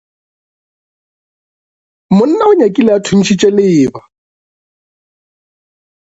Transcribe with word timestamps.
Monna 2.15 2.43
o 2.51 2.53
nyakile 2.59 2.91
a 2.93 2.99
thuntšhitše 3.05 3.49
leeba. 3.55 4.01